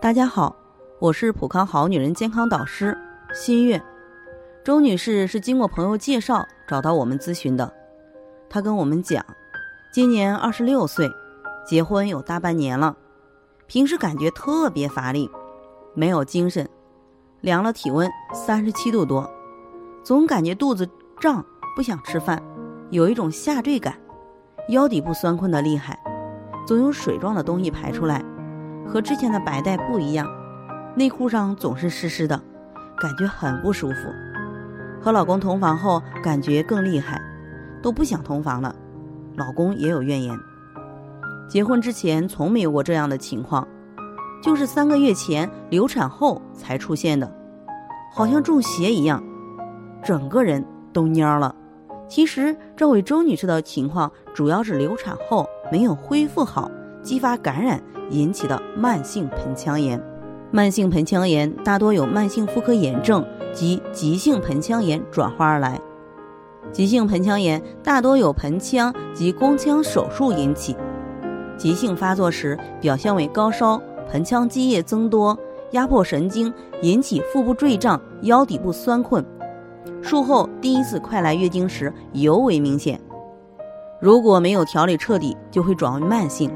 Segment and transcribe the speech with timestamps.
[0.00, 0.56] 大家好，
[0.98, 2.96] 我是普康好女人健康导师
[3.34, 3.82] 新月。
[4.64, 7.70] 周女士是经过朋友介绍找到我们咨询的。
[8.48, 9.22] 她跟我们讲，
[9.92, 11.06] 今年二十六岁，
[11.66, 12.96] 结婚有大半年了，
[13.66, 15.30] 平时感觉特别乏力，
[15.92, 16.66] 没有精神，
[17.42, 19.30] 量了体温三十七度多，
[20.02, 20.88] 总感觉肚子
[21.20, 21.44] 胀，
[21.76, 22.42] 不想吃饭，
[22.88, 24.00] 有一种下坠感，
[24.70, 26.00] 腰底部酸困的厉害，
[26.66, 28.24] 总有水状的东西排出来。
[28.90, 30.26] 和之前的白带不一样，
[30.96, 32.36] 内裤上总是湿湿的，
[32.98, 33.94] 感觉很不舒服。
[35.00, 37.22] 和老公同房后，感觉更厉害，
[37.80, 38.74] 都不想同房了。
[39.36, 40.36] 老公也有怨言。
[41.48, 43.66] 结婚之前从没有过这样的情况，
[44.42, 47.32] 就是三个月前流产后才出现的，
[48.12, 49.22] 好像中邪一样，
[50.02, 51.54] 整个人都蔫了。
[52.08, 56.68] 其实这位周女士的情况主要是流产后没有恢复好。
[57.02, 60.00] 激发感染引起的慢性盆腔炎，
[60.50, 65.80] 慢性盆腔炎大多有慢性妇科炎症及急性盆腔炎转化而来。
[66.72, 70.76] 急性盆腔炎大多有盆腔及宫腔手术引起，
[71.56, 75.36] 急性发作时表现为高烧、盆腔积液增多、
[75.72, 79.24] 压迫神经，引起腹部坠胀、腰底部酸困。
[80.02, 83.00] 术后第一次快来月经时尤为明显，
[84.00, 86.50] 如果没有调理彻底，就会转为慢性。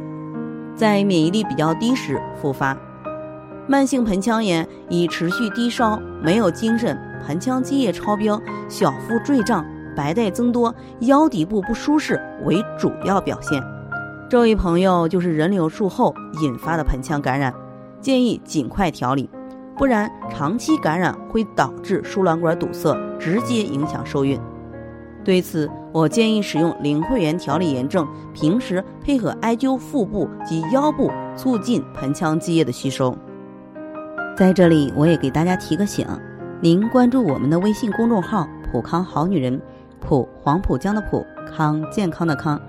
[0.77, 2.77] 在免疫力比较低时复发，
[3.69, 9.65] 慢性盆腔炎以持续低烧、没有精神、盆腔积液超标、小腹坠胀、
[9.97, 13.63] 白带增多、腰底部不舒适为主要表现。
[14.29, 17.55] 这位朋友就是人流术后引发的盆腔感染，
[18.01, 19.31] 建议尽快调理，
[19.79, 24.41] 不然长期感染会导致输卵管堵塞，直接影响受孕。
[25.25, 33.17] 对此，我建议使用灵慧源调理炎症，平时配合艾灸腹部及腰部，促进盆腔积液的吸收。
[34.37, 36.07] 在这里，我也给大家提个醒：
[36.61, 39.59] 您关注我们的微信公众号“普康好女人”，
[39.99, 42.61] 普黄浦江的普康健康的康，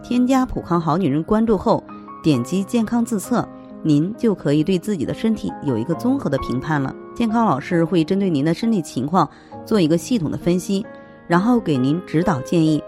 [0.00, 1.82] 添加“普康好女人”关注后，
[2.22, 3.46] 点击健康自测，
[3.82, 6.94] 您就可以对自己的身体有一个综合的评判了。
[7.12, 9.28] 健康老师会针对您的身体情况
[9.64, 10.86] 做一个系统的分析。
[11.26, 12.82] 然后给您指导建议，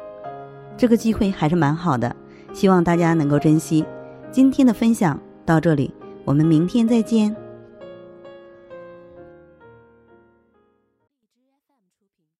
[0.76, 2.14] 这个机会还是蛮好的，
[2.52, 3.84] 希望大家能够珍惜。
[4.30, 5.92] 今天的分享到这里，
[6.24, 7.34] 我们明天再见。